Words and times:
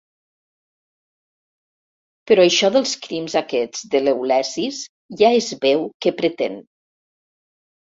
Però 2.31 2.45
això 2.51 2.71
dels 2.77 2.95
crims 3.05 3.37
aquests 3.43 3.85
de 3.93 4.03
l'Eleusis 4.07 4.81
ja 5.23 5.33
es 5.43 5.53
veu 5.69 5.87
què 6.07 6.17
pretèn. 6.25 6.61